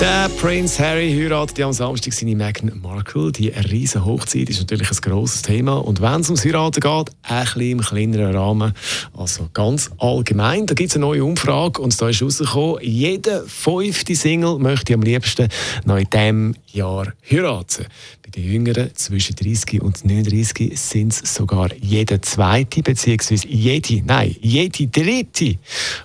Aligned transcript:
Der 0.00 0.30
Prince 0.40 0.82
Harry 0.82 1.12
heiratet 1.12 1.60
am 1.60 1.74
Samstag 1.74 2.14
seine 2.14 2.34
Meghan 2.34 2.72
Markle. 2.80 3.32
Die 3.32 3.48
riesen 3.48 4.02
Hochzeit 4.02 4.48
ist 4.48 4.60
natürlich 4.60 4.90
ein 4.90 4.96
grosses 5.02 5.42
Thema. 5.42 5.76
Und 5.76 6.00
wenn 6.00 6.22
es 6.22 6.30
ums 6.30 6.42
Heiraten 6.42 6.80
geht, 6.80 7.14
ein 7.22 7.44
bisschen 7.44 7.60
im 7.60 7.80
kleineren 7.82 8.34
Rahmen. 8.34 8.72
Also 9.14 9.50
ganz 9.52 9.90
allgemein. 9.98 10.64
Da 10.64 10.72
gibt 10.72 10.88
es 10.88 10.96
eine 10.96 11.04
neue 11.04 11.22
Umfrage 11.22 11.82
und 11.82 12.00
da 12.00 12.08
ist 12.08 12.20
herausgekommen, 12.20 12.78
jeder 12.80 13.42
fünfte 13.44 14.14
Single 14.14 14.58
möchte 14.58 14.94
am 14.94 15.02
liebsten 15.02 15.48
noch 15.84 15.98
in 15.98 16.08
diesem 16.10 16.54
Jahr 16.72 17.12
heiraten. 17.30 17.84
Bei 18.22 18.30
den 18.30 18.44
Jüngeren 18.44 18.94
zwischen 18.94 19.34
30 19.36 19.82
und 19.82 20.04
39 20.04 20.78
sind 20.80 21.12
es 21.12 21.34
sogar 21.34 21.68
jeder 21.74 22.22
zweite, 22.22 22.82
beziehungsweise 22.82 23.48
jede, 23.48 24.02
nein, 24.04 24.34
jede 24.40 24.86
dritte 24.86 25.56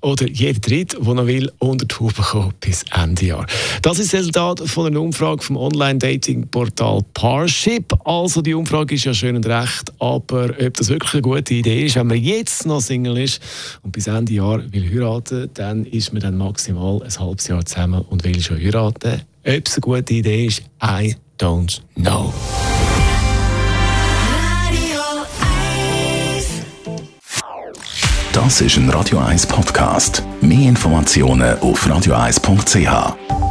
oder 0.00 0.28
jeder 0.28 0.60
dritte, 0.60 0.98
der 1.00 1.14
noch 1.14 1.26
will, 1.26 1.50
unter 1.58 1.84
die 1.84 1.94
Haube 1.94 2.22
kommen 2.22 2.54
bis 2.60 2.84
Ende 2.92 3.26
Jahr. 3.26 3.46
Das 3.82 3.98
ist 3.98 4.12
das 4.12 4.20
Resultat 4.20 4.60
von 4.60 4.86
einer 4.86 5.00
Umfrage 5.00 5.42
vom 5.42 5.56
Online-Dating-Portal 5.56 7.00
Parship. 7.14 7.92
Also 8.04 8.40
die 8.40 8.54
Umfrage 8.54 8.94
ist 8.94 9.04
ja 9.04 9.12
schön 9.12 9.34
und 9.34 9.44
recht, 9.44 9.92
aber 9.98 10.50
ob 10.64 10.74
das 10.74 10.88
wirklich 10.88 11.14
eine 11.14 11.22
gute 11.22 11.54
Idee 11.54 11.86
ist, 11.86 11.96
wenn 11.96 12.06
man 12.06 12.18
jetzt 12.18 12.64
noch 12.64 12.80
Single 12.80 13.18
ist 13.18 13.42
und 13.82 13.90
bis 13.90 14.06
Ende 14.06 14.34
Jahr 14.34 14.62
will 14.72 14.88
heiraten, 14.88 15.50
dann 15.54 15.84
ist 15.84 16.12
man 16.12 16.22
dann 16.22 16.36
maximal 16.36 17.02
ein 17.02 17.18
halbes 17.18 17.48
Jahr 17.48 17.64
zusammen 17.64 18.02
und 18.02 18.22
will 18.22 18.40
schon 18.40 18.58
heiraten. 18.58 19.22
Ob 19.44 19.66
es 19.66 19.74
eine 19.74 19.80
gute 19.80 20.14
Idee 20.14 20.46
ist, 20.46 20.62
I 20.80 21.16
don't 21.40 21.80
know. 21.96 22.32
Das 28.32 28.60
ist 28.60 28.76
ein 28.76 28.88
Radio 28.90 29.18
1 29.18 29.46
Podcast. 29.48 30.22
Mehr 30.40 30.68
Informationen 30.68 31.58
auf 31.58 31.84
radio1.ch. 31.84 33.41